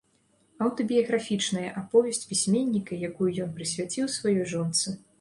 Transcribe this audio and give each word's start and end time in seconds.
Аўтабіяграфічная 0.67 1.67
аповесць 1.83 2.23
пісьменніка, 2.31 3.01
якую 3.13 3.31
ён 3.47 3.57
прысвяціў 3.61 4.13
сваёй 4.19 4.45
жонцы. 4.57 5.01